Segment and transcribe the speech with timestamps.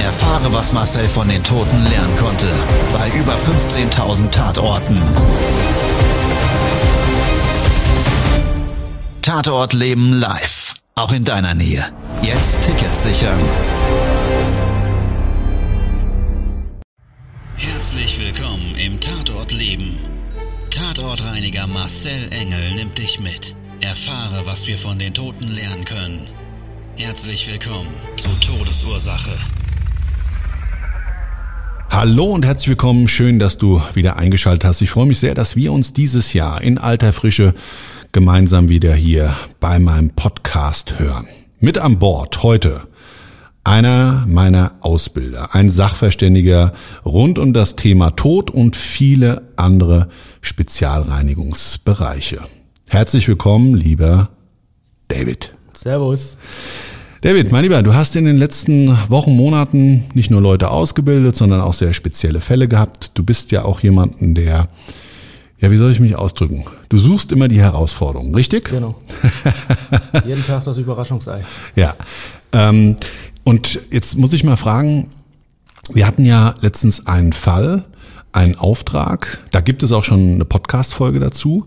[0.00, 2.48] Erfahre, was Marcel von den Toten lernen konnte,
[2.92, 5.02] bei über 15.000 Tatorten.
[9.22, 11.84] Tatort Leben live, auch in deiner Nähe.
[12.22, 13.40] Jetzt Tickets sichern.
[17.56, 19.98] Herzlich willkommen im Tatort Leben.
[20.70, 23.54] Tatortreiniger Marcel Engel nimmt dich mit.
[23.80, 26.28] Erfahre, was wir von den Toten lernen können.
[26.96, 29.57] Herzlich willkommen zu Todesursache.
[32.00, 33.08] Hallo und herzlich willkommen.
[33.08, 34.82] Schön, dass du wieder eingeschaltet hast.
[34.82, 37.54] Ich freue mich sehr, dass wir uns dieses Jahr in alter Frische
[38.12, 41.26] gemeinsam wieder hier bei meinem Podcast hören.
[41.58, 42.82] Mit an Bord heute
[43.64, 46.70] einer meiner Ausbilder, ein Sachverständiger
[47.04, 50.08] rund um das Thema Tod und viele andere
[50.40, 52.44] Spezialreinigungsbereiche.
[52.88, 54.28] Herzlich willkommen, lieber
[55.08, 55.52] David.
[55.74, 56.36] Servus.
[57.20, 61.60] David, mein Lieber, du hast in den letzten Wochen, Monaten nicht nur Leute ausgebildet, sondern
[61.60, 63.10] auch sehr spezielle Fälle gehabt.
[63.14, 64.68] Du bist ja auch jemanden, der,
[65.58, 66.64] ja, wie soll ich mich ausdrücken?
[66.88, 68.66] Du suchst immer die Herausforderungen, richtig?
[68.70, 68.94] Genau.
[70.26, 71.42] Jeden Tag das Überraschungsei.
[71.74, 71.96] Ja.
[72.52, 72.94] Ähm,
[73.42, 75.10] und jetzt muss ich mal fragen,
[75.92, 77.84] wir hatten ja letztens einen Fall,
[78.30, 81.66] einen Auftrag, da gibt es auch schon eine Podcast-Folge dazu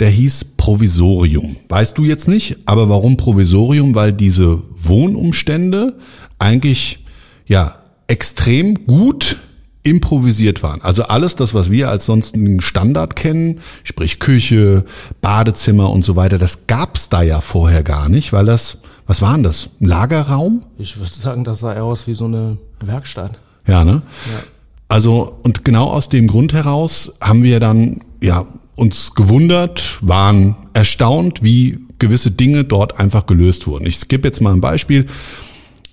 [0.00, 1.56] der hieß Provisorium.
[1.68, 3.94] Weißt du jetzt nicht, aber warum Provisorium?
[3.94, 5.96] Weil diese Wohnumstände
[6.38, 7.04] eigentlich,
[7.46, 7.76] ja,
[8.08, 9.36] extrem gut
[9.82, 10.82] improvisiert waren.
[10.82, 14.84] Also alles das, was wir als sonstigen Standard kennen, sprich Küche,
[15.20, 19.42] Badezimmer und so weiter, das gab's da ja vorher gar nicht, weil das, was waren
[19.42, 19.70] das?
[19.80, 20.64] Ein Lagerraum?
[20.78, 23.38] Ich würde sagen, das sah eher aus wie so eine Werkstatt.
[23.66, 24.02] Ja, ne?
[24.30, 24.42] Ja.
[24.88, 28.44] Also, und genau aus dem Grund heraus haben wir dann, ja,
[28.80, 33.86] uns gewundert, waren erstaunt, wie gewisse Dinge dort einfach gelöst wurden.
[33.86, 35.06] Ich gebe jetzt mal ein Beispiel.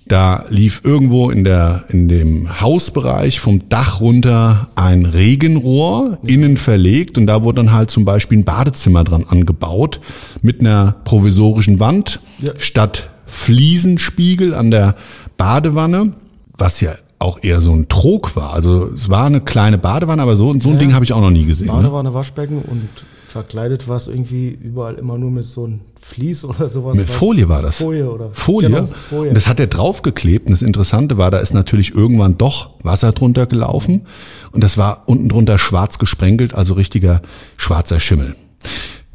[0.06, 7.18] Da lief irgendwo in der, in dem Hausbereich vom Dach runter ein Regenrohr, innen verlegt,
[7.18, 10.00] und da wurde dann halt zum Beispiel ein Badezimmer dran angebaut,
[10.40, 12.52] mit einer provisorischen Wand, ja.
[12.56, 14.96] statt Fliesenspiegel an der
[15.36, 16.14] Badewanne,
[16.56, 18.52] was ja auch eher so ein Trog war.
[18.52, 21.20] Also es war eine kleine Badewanne, aber so, so ein ja, Ding habe ich auch
[21.20, 21.66] noch nie gesehen.
[21.66, 21.72] Ne?
[21.72, 22.14] Badewanne, ne?
[22.14, 22.88] Waschbecken und
[23.26, 26.96] verkleidet war es irgendwie überall immer nur mit so einem Vlies oder sowas.
[26.96, 27.78] Mit Folie war das.
[27.78, 28.70] Folie oder Folie.
[28.70, 29.28] Genau, Folie.
[29.30, 30.46] Und das hat er draufgeklebt.
[30.46, 34.06] Und das Interessante war, da ist natürlich irgendwann doch Wasser drunter gelaufen.
[34.52, 37.20] Und das war unten drunter schwarz gesprenkelt, also richtiger
[37.56, 38.36] schwarzer Schimmel.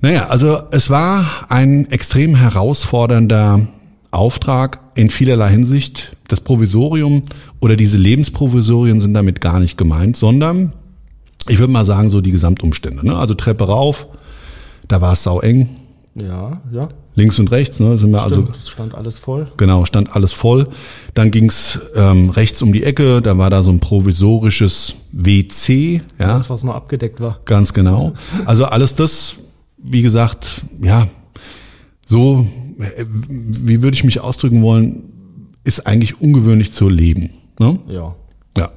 [0.01, 3.61] Naja, also es war ein extrem herausfordernder
[4.11, 6.15] Auftrag in vielerlei Hinsicht.
[6.27, 7.23] Das Provisorium
[7.63, 10.73] oder diese Lebensprovisorien sind damit gar nicht gemeint, sondern
[11.47, 13.05] ich würde mal sagen, so die Gesamtumstände.
[13.05, 13.15] Ne?
[13.15, 14.07] Also Treppe rauf,
[14.89, 15.69] da war es sau eng.
[16.13, 16.89] Ja, ja.
[17.15, 18.69] Links und rechts, ne, sind wir Stimmt, also.
[18.69, 19.47] stand alles voll.
[19.55, 20.67] Genau, stand alles voll.
[21.13, 26.37] Dann ging's ähm, rechts um die Ecke, da war da so ein provisorisches WC, ja.
[26.37, 27.39] Das, was noch abgedeckt war.
[27.45, 28.11] Ganz genau.
[28.45, 29.37] Also alles das,
[29.77, 31.07] wie gesagt, ja,
[32.05, 32.45] so
[33.29, 35.03] wie würde ich mich ausdrücken wollen,
[35.63, 37.29] ist eigentlich ungewöhnlich zu leben.
[37.59, 37.79] Ne?
[37.87, 38.15] Ja.
[38.57, 38.71] Ja.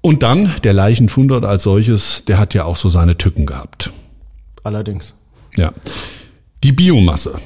[0.00, 3.90] Und dann der Leichenfundort als solches, der hat ja auch so seine Tücken gehabt.
[4.62, 5.14] Allerdings.
[5.56, 5.72] Ja.
[6.62, 7.38] Die Biomasse.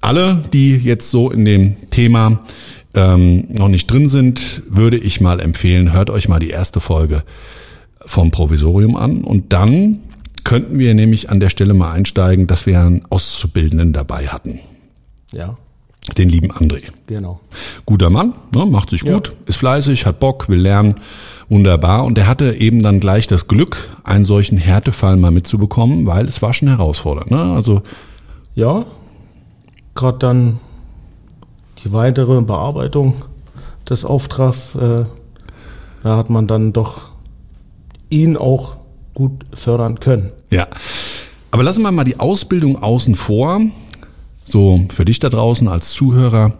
[0.00, 2.40] Alle, die jetzt so in dem Thema
[2.94, 7.22] ähm, noch nicht drin sind, würde ich mal empfehlen, hört euch mal die erste Folge
[8.00, 10.00] vom Provisorium an und dann
[10.42, 14.60] könnten wir nämlich an der Stelle mal einsteigen, dass wir einen Auszubildenden dabei hatten.
[15.32, 15.58] Ja.
[16.18, 16.82] Den lieben André.
[17.06, 17.40] Genau.
[17.86, 19.34] Guter Mann, ne, macht sich gut, ja.
[19.46, 20.96] ist fleißig, hat Bock, will lernen,
[21.48, 22.04] wunderbar.
[22.04, 26.42] Und er hatte eben dann gleich das Glück, einen solchen Härtefall mal mitzubekommen, weil es
[26.42, 27.30] war schon herausfordernd.
[27.30, 27.40] Ne?
[27.40, 27.82] Also
[28.54, 28.84] ja,
[29.94, 30.60] gerade dann
[31.84, 33.22] die weitere Bearbeitung
[33.88, 35.04] des Auftrags, äh,
[36.02, 37.10] da hat man dann doch
[38.08, 38.76] ihn auch
[39.14, 40.32] gut fördern können.
[40.50, 40.66] Ja,
[41.50, 43.60] aber lassen wir mal die Ausbildung außen vor.
[44.44, 46.58] So, für dich da draußen als Zuhörer,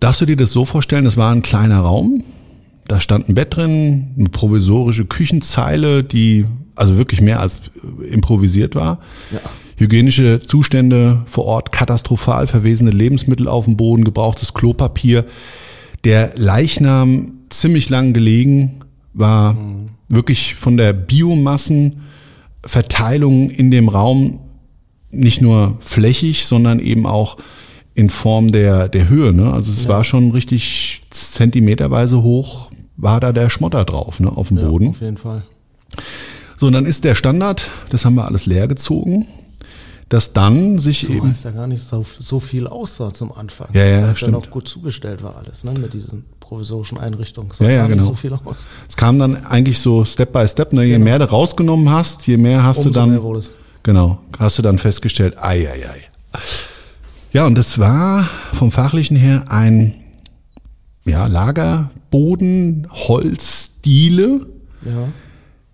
[0.00, 2.24] darfst du dir das so vorstellen, es war ein kleiner Raum,
[2.88, 7.60] da stand ein Bett drin, eine provisorische Küchenzeile, die also wirklich mehr als
[8.10, 8.98] improvisiert war.
[9.30, 9.40] Ja.
[9.76, 15.26] Hygienische Zustände vor Ort, katastrophal, verwesene Lebensmittel auf dem Boden, gebrauchtes Klopapier,
[16.04, 18.80] der Leichnam ziemlich lang gelegen,
[19.14, 19.56] war
[20.08, 24.40] wirklich von der Biomassenverteilung in dem Raum
[25.12, 27.36] nicht nur flächig, sondern eben auch
[27.94, 29.32] in Form der, der Höhe.
[29.32, 29.52] Ne?
[29.52, 34.58] Also es war schon richtig zentimeterweise hoch, war da der Schmotter drauf, ne, auf dem
[34.58, 34.88] Ja, Boden.
[34.88, 35.42] auf jeden Fall.
[36.56, 39.26] So, und dann ist der Standard, das haben wir alles leer gezogen,
[40.08, 43.68] dass dann sich So eben, ist ja gar nicht so, so viel aussah zum Anfang.
[43.72, 44.34] Ja, ja, Weil stimmt.
[44.34, 47.50] dann auch gut zugestellt war alles, ne, mit diesen provisorischen Einrichtungen.
[47.52, 48.02] Sah Ja, ja, genau.
[48.04, 48.56] nicht so viel aus.
[48.88, 52.36] es kam dann eigentlich so Step by Step, ne, je mehr du rausgenommen hast, je
[52.36, 53.42] mehr hast du Umso dann, mehr.
[53.82, 56.38] Genau, hast du dann festgestellt, ei, ei, ei.
[57.32, 59.94] Ja, und das war vom Fachlichen her ein,
[61.04, 64.46] ja, Lagerboden, Holzdiele,
[64.84, 65.08] Ja.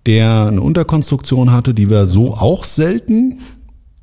[0.07, 3.41] der eine Unterkonstruktion hatte, die wir so auch selten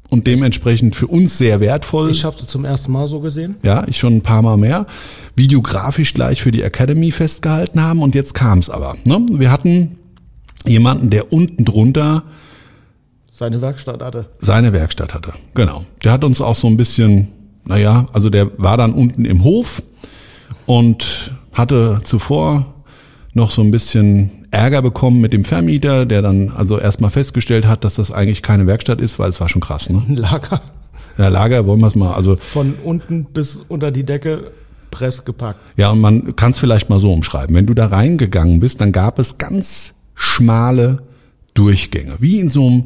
[0.09, 2.11] und dementsprechend für uns sehr wertvoll.
[2.11, 3.55] Ich habe sie zum ersten Mal so gesehen.
[3.63, 4.85] ja, ich schon ein paar Mal mehr,
[5.35, 8.95] videografisch gleich für die Academy festgehalten haben und jetzt kam es aber.
[9.03, 9.25] Ne?
[9.31, 9.97] Wir hatten
[10.65, 12.23] jemanden, der unten drunter
[13.37, 14.27] Seine Werkstatt hatte.
[14.39, 15.33] seine Werkstatt hatte.
[15.55, 15.83] Genau.
[16.05, 17.27] Der hat uns auch so ein bisschen,
[17.65, 19.83] naja, also der war dann unten im Hof
[20.65, 22.73] und hatte zuvor
[23.33, 27.83] noch so ein bisschen Ärger bekommen mit dem Vermieter, der dann also erstmal festgestellt hat,
[27.83, 30.01] dass das eigentlich keine Werkstatt ist, weil es war schon krass, ne?
[30.07, 30.61] Ein Lager
[31.17, 34.51] Ja, Lager wollen wir es mal, also von unten bis unter die Decke
[34.91, 35.61] press gepackt.
[35.75, 37.53] Ja, und man kann es vielleicht mal so umschreiben.
[37.53, 40.99] Wenn du da reingegangen bist, dann gab es ganz schmale
[41.53, 42.83] Durchgänge, wie in so einem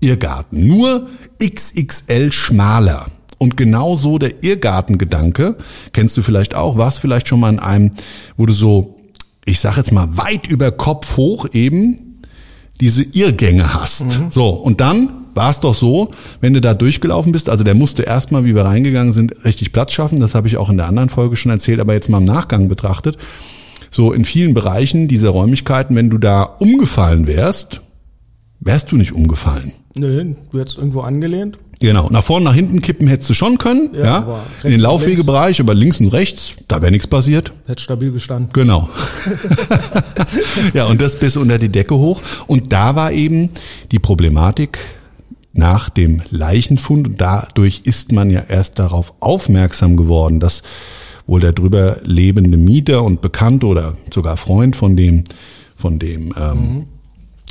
[0.00, 0.66] Irrgarten.
[0.66, 1.08] Nur
[1.42, 3.06] XXL schmaler.
[3.38, 5.56] Und genauso der Irrgartengedanke,
[5.92, 7.90] kennst du vielleicht auch, warst vielleicht schon mal in einem,
[8.36, 8.96] wo du so,
[9.44, 12.22] ich sag jetzt mal, weit über Kopf hoch eben
[12.80, 14.06] diese Irrgänge hast.
[14.30, 16.10] So, und dann war es doch so,
[16.40, 19.92] wenn du da durchgelaufen bist, also der musste erstmal, wie wir reingegangen sind, richtig Platz
[19.92, 20.18] schaffen.
[20.18, 22.68] Das habe ich auch in der anderen Folge schon erzählt, aber jetzt mal im Nachgang
[22.68, 23.18] betrachtet.
[23.90, 27.82] So in vielen Bereichen dieser Räumlichkeiten, wenn du da umgefallen wärst,
[28.60, 29.72] wärst du nicht umgefallen.
[29.94, 31.58] Nö, du hättest irgendwo angelehnt.
[31.80, 32.08] Genau.
[32.10, 34.04] Nach vorne, nach hinten kippen hättest du schon können, ja.
[34.04, 37.52] Ja, In den Laufwegebereich, aber links und rechts, da wäre nichts passiert.
[37.66, 38.50] Hätte stabil gestanden.
[38.52, 38.88] Genau.
[40.74, 42.22] ja, und das bis unter die Decke hoch.
[42.46, 43.50] Und da war eben
[43.92, 44.78] die Problematik
[45.52, 47.08] nach dem Leichenfund.
[47.08, 50.62] Und dadurch ist man ja erst darauf aufmerksam geworden, dass
[51.26, 55.24] wohl der drüber lebende Mieter und Bekannte oder sogar Freund von dem,
[55.76, 56.86] von dem, ähm,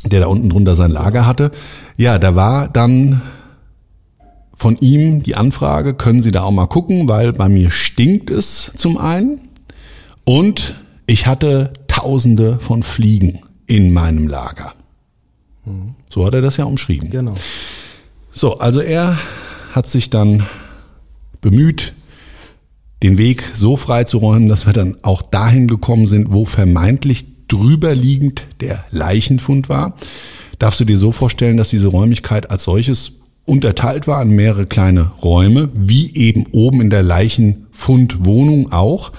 [0.06, 1.52] der da unten drunter sein Lager hatte.
[1.98, 3.22] Ja, da war dann
[4.56, 8.72] von ihm die Anfrage, können Sie da auch mal gucken, weil bei mir stinkt es
[8.76, 9.40] zum einen.
[10.24, 10.76] Und
[11.08, 14.74] ich hatte tausende von Fliegen in meinem Lager.
[16.10, 17.10] So hat er das ja umschrieben.
[17.10, 17.34] Genau.
[18.32, 19.18] So, also er
[19.72, 20.46] hat sich dann
[21.42, 21.94] bemüht,
[23.04, 28.46] den Weg so freizuräumen, dass wir dann auch dahin gekommen sind, wo vermeintlich drüber liegend
[28.62, 29.96] der Leichenfund war.
[30.60, 33.14] Darfst du dir so vorstellen, dass diese Räumlichkeit als solches
[33.46, 39.12] unterteilt war in mehrere kleine Räume, wie eben oben in der Leichenfundwohnung auch.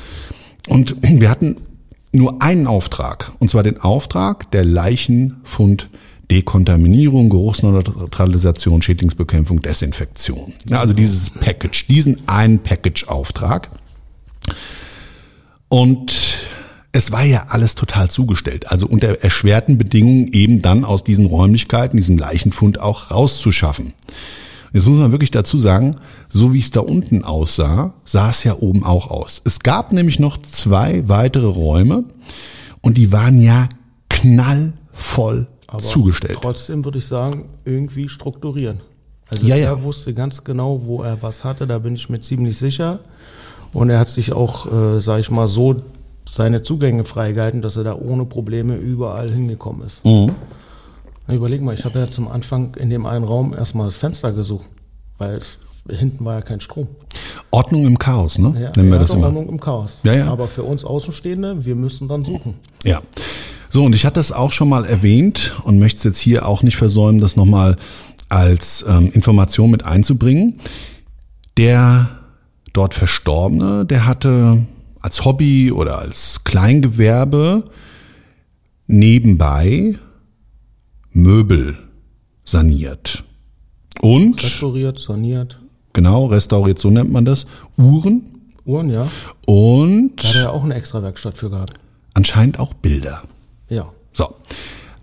[0.68, 1.56] Und wir hatten
[2.12, 5.90] nur einen Auftrag, und zwar den Auftrag der Leichenfund
[6.30, 10.54] Dekontaminierung, Geruchsneutralisation, Schädlingsbekämpfung, Desinfektion.
[10.68, 13.70] Ja, also dieses Package, diesen einen Package-Auftrag.
[15.68, 16.46] Und
[16.96, 18.70] es war ja alles total zugestellt.
[18.72, 23.92] Also unter erschwerten Bedingungen eben dann aus diesen Räumlichkeiten, diesen Leichenfund auch rauszuschaffen.
[24.72, 25.96] Jetzt muss man wirklich dazu sagen,
[26.28, 29.42] so wie es da unten aussah, sah es ja oben auch aus.
[29.44, 32.04] Es gab nämlich noch zwei weitere Räume
[32.80, 33.68] und die waren ja
[34.08, 36.38] knallvoll Aber zugestellt.
[36.40, 38.80] Trotzdem würde ich sagen, irgendwie strukturieren.
[39.28, 42.56] Also Ja, er wusste ganz genau, wo er was hatte, da bin ich mir ziemlich
[42.56, 43.00] sicher.
[43.74, 45.76] Und er hat sich auch, äh, sag ich mal, so
[46.28, 50.04] seine Zugänge freigehalten, dass er da ohne Probleme überall hingekommen ist.
[50.04, 50.32] Mhm.
[51.28, 54.66] Überleg mal, ich habe ja zum Anfang in dem einen Raum erstmal das Fenster gesucht,
[55.18, 56.88] weil es, hinten war ja kein Strom.
[57.50, 58.54] Ordnung im Chaos, ne?
[58.60, 59.26] Ja, Nennen wir das immer.
[59.26, 59.98] Ordnung im Chaos.
[60.04, 60.28] Ja, ja.
[60.28, 62.54] Aber für uns Außenstehende, wir müssen dann suchen.
[62.84, 63.00] Ja.
[63.70, 66.62] So, und ich hatte es auch schon mal erwähnt und möchte es jetzt hier auch
[66.62, 67.76] nicht versäumen, das nochmal
[68.28, 70.60] als ähm, Information mit einzubringen.
[71.56, 72.08] Der
[72.72, 74.64] dort Verstorbene, der hatte
[75.06, 77.62] als Hobby oder als Kleingewerbe
[78.88, 79.96] nebenbei
[81.12, 81.78] Möbel
[82.44, 83.22] saniert.
[84.00, 85.60] Und, Restauriert, saniert.
[85.92, 87.46] genau, restauriert, so nennt man das,
[87.76, 88.22] Uhren
[88.64, 89.08] Uhren, ja.
[89.46, 91.74] und Da hat er ja auch eine extra Werkstatt für gehabt.
[92.14, 93.22] anscheinend auch Bilder.
[93.68, 93.92] Ja.
[94.12, 94.34] So.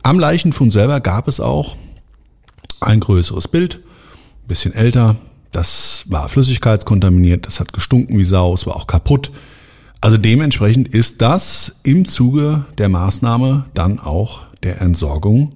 [0.03, 1.77] Am Leichenfund selber gab es auch
[2.81, 3.75] ein größeres Bild,
[4.43, 5.15] ein bisschen älter.
[5.53, 9.31] Das war flüssigkeitskontaminiert, das hat gestunken wie Sau, es war auch kaputt.
[10.03, 15.51] Also dementsprechend ist das im Zuge der Maßnahme dann auch der Entsorgung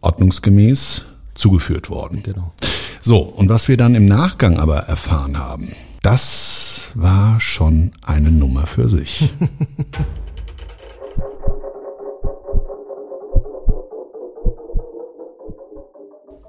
[0.00, 2.22] ordnungsgemäß zugeführt worden.
[2.22, 2.54] Genau.
[3.02, 8.66] So, und was wir dann im Nachgang aber erfahren haben, das war schon eine Nummer
[8.66, 9.28] für sich.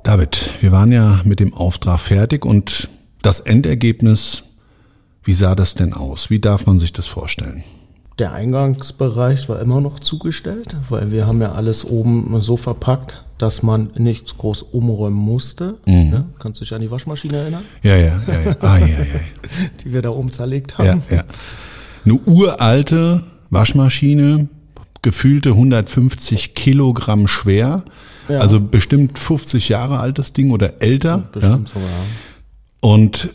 [0.06, 2.88] David, wir waren ja mit dem Auftrag fertig und
[3.22, 4.45] das Endergebnis,
[5.26, 6.30] wie sah das denn aus?
[6.30, 7.64] Wie darf man sich das vorstellen?
[8.20, 13.62] Der Eingangsbereich war immer noch zugestellt, weil wir haben ja alles oben so verpackt, dass
[13.62, 15.76] man nichts groß umräumen musste.
[15.86, 16.14] Mhm.
[16.14, 18.56] Ja, kannst du dich an die Waschmaschine erinnern, Ja, ja, ja, ja.
[18.62, 19.20] Ah, ja, ja.
[19.84, 21.04] die wir da oben zerlegt ja, haben?
[21.10, 21.26] ja.
[22.06, 24.48] Eine uralte Waschmaschine,
[25.02, 27.84] gefühlte 150 Kilogramm schwer.
[28.30, 28.40] Ja.
[28.40, 31.28] Also bestimmt 50 Jahre altes Ding oder älter.
[31.34, 31.74] Bestimmt ja.
[31.74, 31.90] sogar.
[31.90, 32.06] ja.
[32.80, 33.30] Und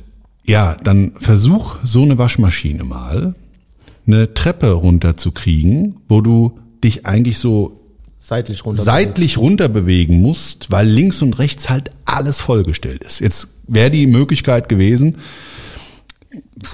[0.47, 3.35] ja, dann versuch so eine Waschmaschine mal,
[4.06, 7.80] eine Treppe runterzukriegen, wo du dich eigentlich so
[8.18, 8.82] Seitlich runter.
[8.82, 13.20] seitlich runter bewegen musst, weil links und rechts halt alles vollgestellt ist.
[13.20, 15.16] Jetzt wäre die Möglichkeit gewesen,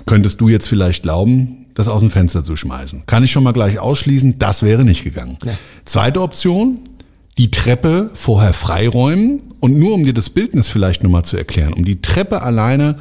[0.06, 3.04] könntest du jetzt vielleicht glauben, das aus dem Fenster zu schmeißen.
[3.06, 5.38] Kann ich schon mal gleich ausschließen, das wäre nicht gegangen.
[5.44, 5.52] Nee.
[5.84, 6.78] Zweite Option,
[7.38, 11.84] die Treppe vorher freiräumen und nur um dir das Bildnis vielleicht nochmal zu erklären, um
[11.84, 12.98] die Treppe alleine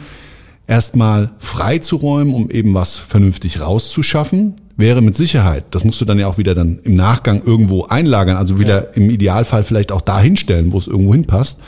[0.68, 6.28] erstmal freizuräumen, um eben was vernünftig rauszuschaffen, wäre mit Sicherheit, das musst du dann ja
[6.28, 10.74] auch wieder dann im Nachgang irgendwo einlagern, also wieder im Idealfall vielleicht auch da hinstellen,
[10.74, 11.60] wo es irgendwo hinpasst,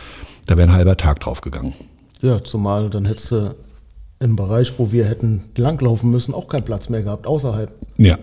[0.45, 1.73] da wäre ein halber Tag drauf gegangen.
[2.21, 3.55] Ja, zumal dann hättest du
[4.19, 7.71] im Bereich, wo wir hätten langlaufen müssen, auch keinen Platz mehr gehabt, außerhalb.
[7.97, 8.17] Ja.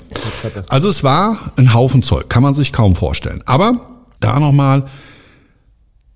[0.69, 3.43] Also es war ein Haufen Zeug, kann man sich kaum vorstellen.
[3.47, 3.81] Aber
[4.21, 4.87] da nochmal,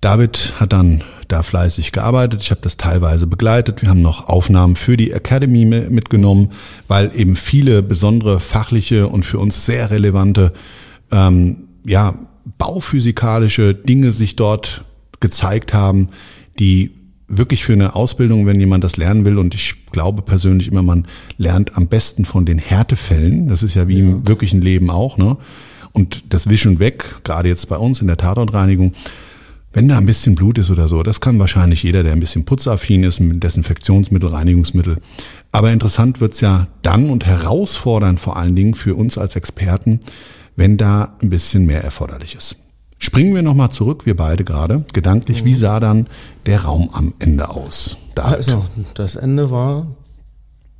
[0.01, 2.41] David hat dann da fleißig gearbeitet.
[2.41, 3.81] Ich habe das teilweise begleitet.
[3.81, 6.51] Wir haben noch Aufnahmen für die Academy mi- mitgenommen,
[6.89, 10.51] weil eben viele besondere fachliche und für uns sehr relevante
[11.11, 12.13] ähm, ja,
[12.57, 14.83] bauphysikalische Dinge sich dort
[15.19, 16.09] gezeigt haben,
[16.59, 16.91] die
[17.27, 21.07] wirklich für eine Ausbildung, wenn jemand das lernen will, und ich glaube persönlich immer, man
[21.37, 23.47] lernt am besten von den Härtefällen.
[23.47, 25.37] Das ist ja wie im wirklichen Leben auch, ne?
[25.91, 28.93] Und das Wischen weg, gerade jetzt bei uns in der Tatortreinigung,
[29.71, 32.45] wenn da ein bisschen Blut ist oder so, das kann wahrscheinlich jeder, der ein bisschen
[32.45, 34.97] putzaffin ist, mit Desinfektionsmittel, Reinigungsmittel.
[35.51, 39.99] Aber interessant wird's ja dann und herausfordernd vor allen Dingen für uns als Experten,
[40.55, 42.55] wenn da ein bisschen mehr erforderlich ist.
[42.97, 46.07] Springen wir nochmal zurück, wir beide gerade, gedanklich, wie sah dann
[46.47, 47.95] der Raum am Ende aus?
[48.15, 48.35] David?
[48.37, 49.87] Also, das Ende war,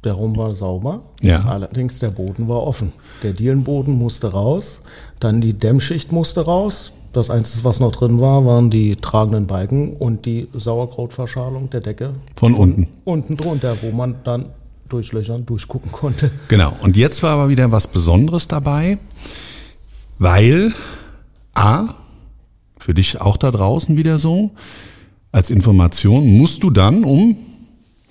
[0.04, 1.46] der Raum war sauber, Ja.
[1.46, 2.92] allerdings der Boden war offen.
[3.24, 4.82] Der Dielenboden musste raus,
[5.22, 6.92] dann die Dämmschicht musste raus.
[7.12, 12.14] Das Einzige, was noch drin war, waren die tragenden Balken und die Sauerkrautverschalung der Decke
[12.36, 12.88] Von unten.
[13.04, 14.46] unten drunter, wo man dann
[14.88, 16.32] durch Löchern durchgucken konnte.
[16.48, 16.74] Genau.
[16.82, 19.00] Und jetzt war aber wieder was Besonderes dabei,
[20.18, 20.74] weil
[21.54, 21.90] A,
[22.78, 24.52] für dich auch da draußen wieder so,
[25.32, 27.38] als Information musst du dann, um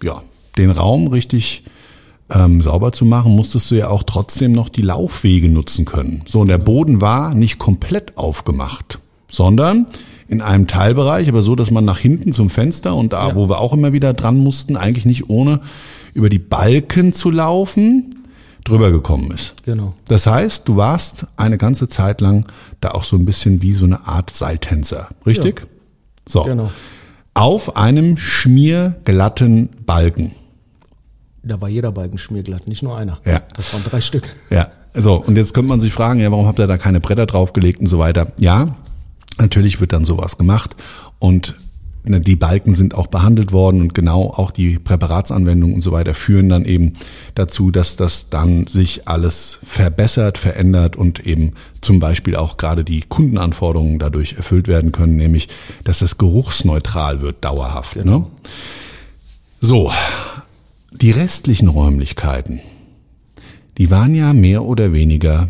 [0.02, 0.22] ja,
[0.56, 1.64] den Raum richtig
[2.30, 6.22] ähm, sauber zu machen, musstest du ja auch trotzdem noch die Laufwege nutzen können.
[6.26, 8.98] So, und der Boden war nicht komplett aufgemacht,
[9.30, 9.86] sondern
[10.28, 13.34] in einem Teilbereich, aber so, dass man nach hinten zum Fenster und da, Ja.
[13.34, 15.60] wo wir auch immer wieder dran mussten, eigentlich nicht ohne
[16.12, 18.10] über die Balken zu laufen,
[18.64, 19.54] drüber gekommen ist.
[19.64, 19.94] Genau.
[20.08, 22.46] Das heißt, du warst eine ganze Zeit lang
[22.82, 25.66] da auch so ein bisschen wie so eine Art Seiltänzer, richtig?
[26.28, 26.42] So.
[26.44, 26.70] Genau.
[27.32, 30.32] Auf einem schmierglatten Balken.
[31.42, 33.18] Da war jeder Balken schmierglatt, nicht nur einer.
[33.24, 33.42] Ja.
[33.54, 34.28] Das waren drei Stück.
[34.50, 37.26] Ja, so, und jetzt könnte man sich fragen, ja, warum habt ihr da keine Bretter
[37.26, 38.32] draufgelegt und so weiter?
[38.38, 38.76] Ja,
[39.38, 40.74] natürlich wird dann sowas gemacht
[41.18, 41.54] und
[42.04, 46.14] ne, die Balken sind auch behandelt worden und genau auch die Präparatsanwendungen und so weiter
[46.14, 46.94] führen dann eben
[47.34, 53.02] dazu, dass das dann sich alles verbessert, verändert und eben zum Beispiel auch gerade die
[53.02, 55.48] Kundenanforderungen dadurch erfüllt werden können, nämlich,
[55.84, 58.04] dass es geruchsneutral wird, dauerhaft.
[58.04, 58.26] Ne?
[59.60, 59.92] So,
[60.92, 62.60] die restlichen Räumlichkeiten,
[63.76, 65.48] die waren ja mehr oder weniger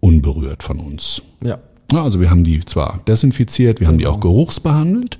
[0.00, 1.22] unberührt von uns.
[1.42, 1.58] Ja.
[1.92, 5.18] Also wir haben die zwar desinfiziert, wir haben die auch geruchsbehandelt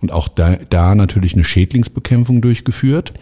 [0.00, 3.14] und auch da, da natürlich eine Schädlingsbekämpfung durchgeführt.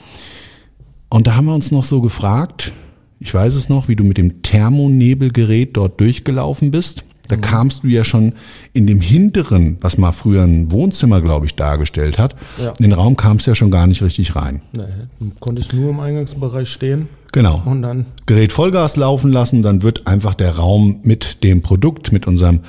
[1.09, 2.73] Und da haben wir uns noch so gefragt,
[3.21, 7.05] ich weiß es noch, wie du mit dem Thermonebelgerät dort durchgelaufen bist.
[7.33, 8.35] Da kamst du ja schon
[8.75, 12.37] in dem hinteren, was mal früher ein Wohnzimmer, glaube ich, dargestellt hat.
[12.59, 12.75] Ja.
[12.79, 14.61] In den Raum kamst du ja schon gar nicht richtig rein.
[14.77, 14.83] Nee,
[15.19, 17.09] dann konnte ich nur im Eingangsbereich stehen.
[17.33, 17.63] Genau.
[17.65, 22.27] Und dann, Gerät Vollgas laufen lassen, dann wird einfach der Raum mit dem Produkt, mit
[22.27, 22.61] unserem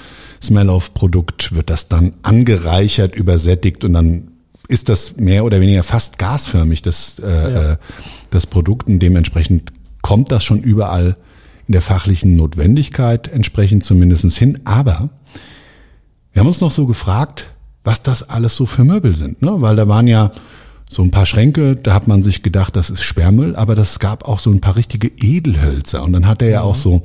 [0.41, 4.29] Smell-of-Produkt, wird das dann angereichert, übersättigt und dann
[4.69, 7.71] ist das mehr oder weniger fast gasförmig, das, äh, Ja.
[7.73, 7.77] äh,
[8.29, 11.17] das Produkt und dementsprechend kommt das schon überall
[11.67, 14.59] in der fachlichen Notwendigkeit entsprechend zumindestens hin.
[14.65, 15.09] Aber
[16.31, 17.51] wir haben uns noch so gefragt,
[17.83, 19.61] was das alles so für Möbel sind, ne?
[19.61, 20.31] Weil da waren ja
[20.89, 24.27] so ein paar Schränke, da hat man sich gedacht, das ist Sperrmüll, aber das gab
[24.27, 26.03] auch so ein paar richtige Edelhölzer.
[26.03, 27.03] Und dann hat er ja auch so,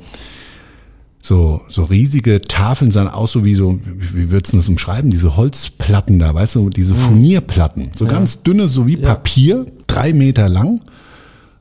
[1.21, 5.09] so, so riesige Tafeln, sahen aus so wie so, wie würdest du das umschreiben?
[5.09, 7.91] Diese Holzplatten da, weißt du, diese Furnierplatten.
[7.93, 10.81] So ganz dünne, so wie Papier, drei Meter lang,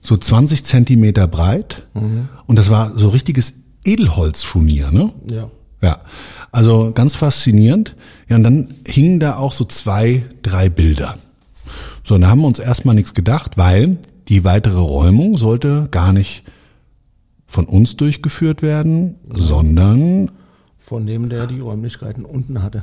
[0.00, 1.86] so 20 Zentimeter breit.
[1.94, 5.12] Und das war so richtiges Edelholzfurnier, ne?
[5.30, 5.50] Ja.
[5.80, 6.00] Ja,
[6.50, 7.94] also ganz faszinierend.
[8.28, 11.16] Ja, und dann hingen da auch so zwei, drei Bilder.
[12.04, 16.12] So, und da haben wir uns erstmal nichts gedacht, weil die weitere Räumung sollte gar
[16.12, 16.42] nicht
[17.46, 20.30] von uns durchgeführt werden, sondern
[20.78, 22.82] Von dem, der die Räumlichkeiten unten hatte.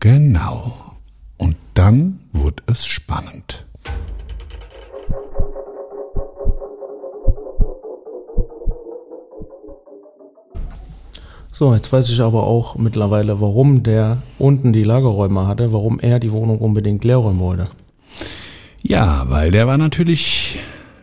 [0.00, 0.94] genau.
[1.38, 3.64] Und dann wurde es spannend.
[11.58, 16.20] So, jetzt weiß ich aber auch mittlerweile, warum der unten die Lagerräume hatte, warum er
[16.20, 17.66] die Wohnung unbedingt leer räumen wollte.
[18.80, 20.60] Ja, weil der war natürlich,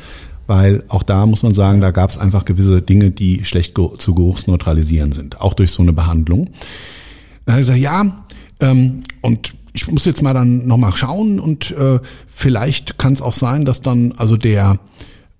[0.46, 4.14] weil auch da muss man sagen, da gab es einfach gewisse Dinge, die schlecht zu
[4.14, 6.46] geruchsneutralisieren sind, auch durch so eine Behandlung.
[7.44, 8.24] Dann hat er gesagt, ja,
[8.60, 13.32] ähm, und ich muss jetzt mal dann nochmal schauen und äh, vielleicht kann es auch
[13.32, 14.78] sein, dass dann also der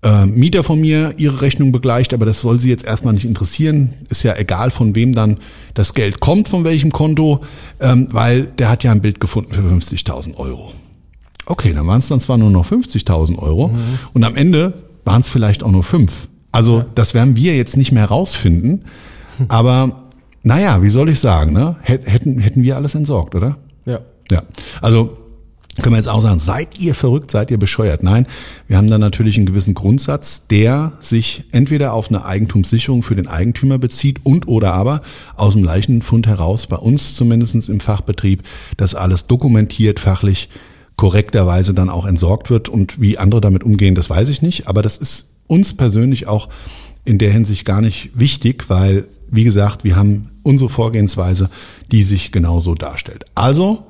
[0.03, 3.93] äh, Mieter von mir ihre Rechnung begleicht, aber das soll sie jetzt erstmal nicht interessieren.
[4.09, 5.37] Ist ja egal, von wem dann
[5.75, 7.41] das Geld kommt, von welchem Konto,
[7.79, 10.71] ähm, weil der hat ja ein Bild gefunden für 50.000 Euro.
[11.45, 13.71] Okay, dann waren es dann zwar nur noch 50.000 Euro
[14.13, 14.73] und am Ende
[15.05, 16.29] waren es vielleicht auch nur fünf.
[16.51, 18.85] Also das werden wir jetzt nicht mehr rausfinden,
[19.49, 20.03] aber
[20.43, 21.75] naja, wie soll ich sagen, ne?
[21.83, 23.57] Hät- Hätten, hätten wir alles entsorgt, oder?
[23.85, 23.99] Ja.
[24.31, 24.43] Ja,
[24.81, 25.17] also
[25.81, 28.03] können wir jetzt auch sagen, seid ihr verrückt, seid ihr bescheuert?
[28.03, 28.27] Nein,
[28.67, 33.27] wir haben da natürlich einen gewissen Grundsatz, der sich entweder auf eine Eigentumssicherung für den
[33.27, 35.01] Eigentümer bezieht und oder aber
[35.35, 38.43] aus dem Leichenfund heraus, bei uns zumindest im Fachbetrieb,
[38.77, 40.49] dass alles dokumentiert, fachlich
[40.95, 44.81] korrekterweise dann auch entsorgt wird und wie andere damit umgehen, das weiß ich nicht, aber
[44.81, 46.49] das ist uns persönlich auch
[47.05, 51.49] in der Hinsicht gar nicht wichtig, weil, wie gesagt, wir haben unsere Vorgehensweise,
[51.91, 53.25] die sich genauso darstellt.
[53.35, 53.85] Also,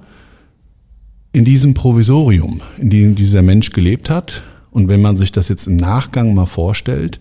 [1.34, 5.68] in diesem Provisorium, in dem dieser Mensch gelebt hat, und wenn man sich das jetzt
[5.68, 7.20] im Nachgang mal vorstellt,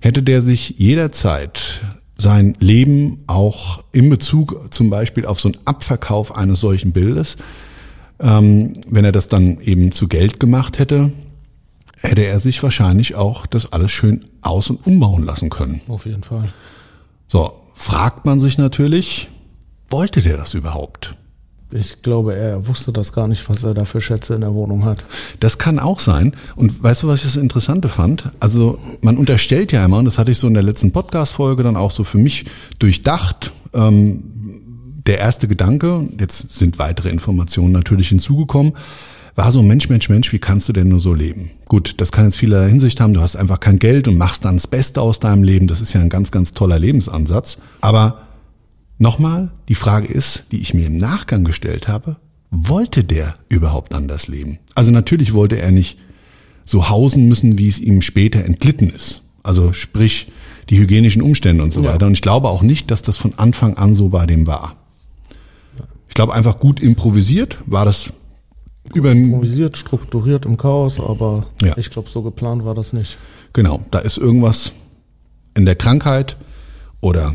[0.00, 1.82] hätte der sich jederzeit
[2.16, 7.36] sein Leben auch in Bezug zum Beispiel auf so einen Abverkauf eines solchen Bildes,
[8.20, 11.10] ähm, wenn er das dann eben zu Geld gemacht hätte,
[12.00, 15.80] hätte er sich wahrscheinlich auch das alles schön aus- und umbauen lassen können.
[15.88, 16.52] Auf jeden Fall.
[17.26, 19.28] So, fragt man sich natürlich,
[19.88, 21.16] wollte der das überhaupt?
[21.72, 24.84] Ich glaube, er wusste das gar nicht, was er da für Schätze in der Wohnung
[24.84, 25.06] hat.
[25.40, 26.34] Das kann auch sein.
[26.54, 28.30] Und weißt du, was ich das Interessante fand?
[28.38, 31.76] Also man unterstellt ja immer, und das hatte ich so in der letzten Podcast-Folge dann
[31.76, 32.44] auch so für mich
[32.78, 34.22] durchdacht, ähm,
[35.06, 38.72] der erste Gedanke, jetzt sind weitere Informationen natürlich hinzugekommen,
[39.34, 41.50] war so Mensch, Mensch, Mensch, wie kannst du denn nur so leben?
[41.66, 44.56] Gut, das kann jetzt vieler Hinsicht haben, du hast einfach kein Geld und machst dann
[44.56, 47.58] das Beste aus deinem Leben, das ist ja ein ganz, ganz toller Lebensansatz.
[47.80, 48.22] Aber
[48.98, 52.16] nochmal, die Frage ist, die ich mir im Nachgang gestellt habe,
[52.50, 54.58] wollte der überhaupt anders leben?
[54.74, 55.98] Also natürlich wollte er nicht
[56.64, 59.22] so hausen müssen, wie es ihm später entglitten ist.
[59.42, 60.28] Also sprich
[60.70, 61.92] die hygienischen Umstände und so Ja.
[61.92, 62.06] weiter.
[62.06, 64.76] Und ich glaube auch nicht, dass das von Anfang an so bei dem war.
[66.08, 68.10] Ich glaube einfach gut improvisiert war das
[68.94, 71.76] über Improvisiert, strukturiert im Chaos, aber Ja.
[71.76, 73.18] ich glaube, so geplant war das nicht.
[73.52, 74.72] Genau, da ist irgendwas
[75.56, 76.36] in der Krankheit
[77.00, 77.34] oder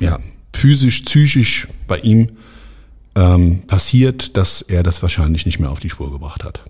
[0.00, 0.18] ja,
[0.54, 2.30] physisch, psychisch bei ihm
[3.14, 6.62] ähm, passiert, dass er das wahrscheinlich nicht mehr auf die Spur gebracht hat.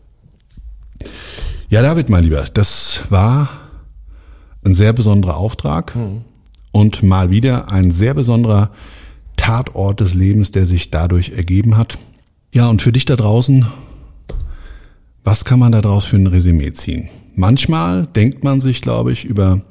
[1.68, 3.48] Ja, David, mein Lieber, das war
[4.64, 5.96] ein sehr besonderer Auftrag
[6.70, 8.70] und mal wieder ein sehr besonderer
[9.36, 11.98] Tatort des Lebens, der sich dadurch ergeben hat.
[12.52, 13.66] Ja, und für dich da draußen,
[15.24, 17.08] was kann man daraus für ein Resümee ziehen?
[17.34, 19.62] Manchmal denkt man sich, glaube ich, über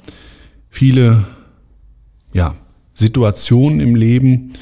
[0.68, 1.24] viele
[2.32, 2.54] ja,
[2.94, 4.52] Situationen im Leben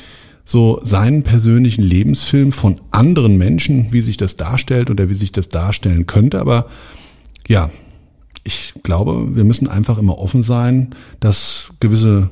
[0.45, 5.49] so seinen persönlichen Lebensfilm von anderen Menschen, wie sich das darstellt oder wie sich das
[5.49, 6.41] darstellen könnte.
[6.41, 6.67] Aber
[7.47, 7.71] ja,
[8.43, 12.31] ich glaube, wir müssen einfach immer offen sein, dass gewisse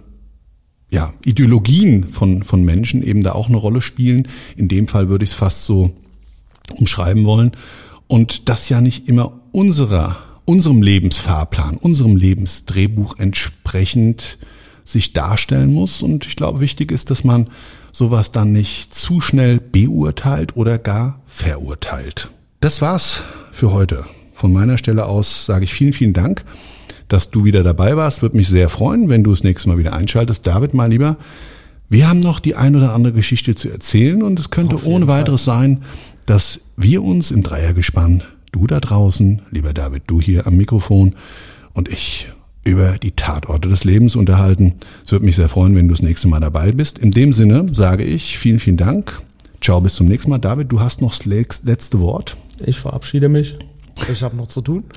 [0.90, 4.26] ja, Ideologien von, von Menschen eben da auch eine Rolle spielen.
[4.56, 5.92] In dem Fall würde ich es fast so
[6.76, 7.52] umschreiben wollen.
[8.06, 14.38] Und das ja nicht immer unserer, unserem Lebensfahrplan, unserem Lebensdrehbuch entsprechend
[14.90, 16.03] sich darstellen muss.
[16.03, 17.48] Und ich glaube, wichtig ist, dass man
[17.92, 22.31] sowas dann nicht zu schnell beurteilt oder gar verurteilt.
[22.61, 23.22] Das war's
[23.53, 24.05] für heute.
[24.35, 26.44] Von meiner Stelle aus sage ich vielen, vielen Dank,
[27.09, 28.22] dass du wieder dabei warst.
[28.22, 30.46] Würde mich sehr freuen, wenn du das nächste Mal wieder einschaltest.
[30.46, 31.16] David, mal lieber,
[31.88, 35.44] wir haben noch die ein oder andere Geschichte zu erzählen und es könnte ohne weiteres
[35.44, 35.83] sein,
[36.27, 38.22] dass wir uns im Dreiergespann,
[38.53, 41.14] du da draußen, lieber David, du hier am Mikrofon
[41.72, 42.29] und ich
[42.64, 44.75] über die Tatorte des Lebens unterhalten.
[45.05, 46.99] Es würde mich sehr freuen, wenn du das nächste Mal dabei bist.
[46.99, 49.23] In dem Sinne sage ich vielen, vielen Dank.
[49.61, 50.38] Ciao, bis zum nächsten Mal.
[50.38, 51.25] David, du hast noch das
[51.64, 52.37] letzte Wort.
[52.64, 53.57] Ich verabschiede mich.
[54.12, 54.85] Ich habe noch zu tun.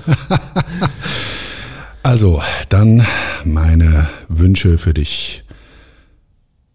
[2.04, 3.06] Also, dann
[3.44, 5.44] meine Wünsche für dich.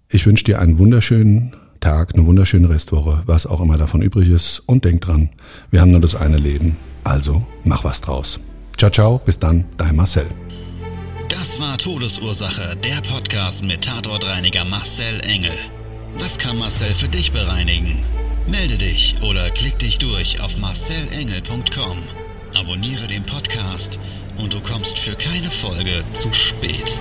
[0.09, 4.63] Ich wünsche dir einen wunderschönen Tag, eine wunderschöne Restwoche, was auch immer davon übrig ist.
[4.65, 5.29] Und denk dran,
[5.69, 6.77] wir haben nur das eine Leben.
[7.03, 8.39] Also, mach was draus.
[8.77, 10.27] Ciao, ciao, bis dann, dein Marcel.
[11.29, 15.51] Das war Todesursache, der Podcast mit Tatortreiniger Marcel Engel.
[16.17, 18.03] Was kann Marcel für dich bereinigen?
[18.47, 22.03] Melde dich oder klick dich durch auf marcelengel.com.
[22.55, 23.99] Abonniere den Podcast
[24.37, 26.99] und du kommst für keine Folge zu spät.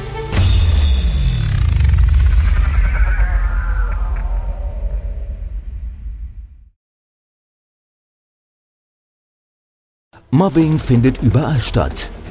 [10.31, 12.11] Mobbing findet überall statt.